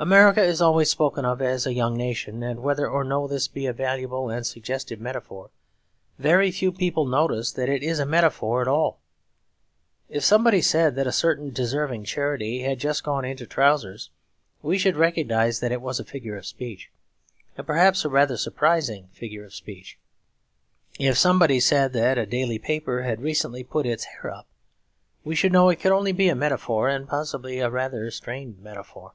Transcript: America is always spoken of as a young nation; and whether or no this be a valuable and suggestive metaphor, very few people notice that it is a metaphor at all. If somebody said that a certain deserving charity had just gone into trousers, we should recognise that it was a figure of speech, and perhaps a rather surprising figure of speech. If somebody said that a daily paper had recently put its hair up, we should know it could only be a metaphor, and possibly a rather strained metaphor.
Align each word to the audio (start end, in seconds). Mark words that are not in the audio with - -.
America 0.00 0.40
is 0.40 0.62
always 0.62 0.88
spoken 0.88 1.24
of 1.24 1.42
as 1.42 1.66
a 1.66 1.74
young 1.74 1.96
nation; 1.96 2.40
and 2.40 2.60
whether 2.62 2.86
or 2.88 3.02
no 3.02 3.26
this 3.26 3.48
be 3.48 3.66
a 3.66 3.72
valuable 3.72 4.30
and 4.30 4.46
suggestive 4.46 5.00
metaphor, 5.00 5.50
very 6.20 6.52
few 6.52 6.70
people 6.70 7.04
notice 7.04 7.50
that 7.50 7.68
it 7.68 7.82
is 7.82 7.98
a 7.98 8.06
metaphor 8.06 8.62
at 8.62 8.68
all. 8.68 9.00
If 10.08 10.22
somebody 10.24 10.62
said 10.62 10.94
that 10.94 11.08
a 11.08 11.10
certain 11.10 11.50
deserving 11.52 12.04
charity 12.04 12.62
had 12.62 12.78
just 12.78 13.02
gone 13.02 13.24
into 13.24 13.44
trousers, 13.44 14.10
we 14.62 14.78
should 14.78 14.94
recognise 14.94 15.58
that 15.58 15.72
it 15.72 15.82
was 15.82 15.98
a 15.98 16.04
figure 16.04 16.36
of 16.36 16.46
speech, 16.46 16.92
and 17.56 17.66
perhaps 17.66 18.04
a 18.04 18.08
rather 18.08 18.36
surprising 18.36 19.08
figure 19.10 19.42
of 19.44 19.52
speech. 19.52 19.98
If 21.00 21.18
somebody 21.18 21.58
said 21.58 21.92
that 21.94 22.18
a 22.18 22.24
daily 22.24 22.60
paper 22.60 23.02
had 23.02 23.20
recently 23.20 23.64
put 23.64 23.84
its 23.84 24.04
hair 24.04 24.30
up, 24.30 24.46
we 25.24 25.34
should 25.34 25.50
know 25.50 25.70
it 25.70 25.80
could 25.80 25.90
only 25.90 26.12
be 26.12 26.28
a 26.28 26.36
metaphor, 26.36 26.88
and 26.88 27.08
possibly 27.08 27.58
a 27.58 27.68
rather 27.68 28.08
strained 28.12 28.60
metaphor. 28.60 29.14